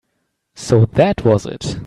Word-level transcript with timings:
So 0.55 0.85
that 0.87 1.23
was 1.23 1.45
it. 1.45 1.77